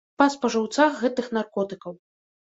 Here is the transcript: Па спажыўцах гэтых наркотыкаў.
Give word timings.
Па 0.19 0.25
спажыўцах 0.35 0.95
гэтых 1.01 1.27
наркотыкаў. 1.37 1.93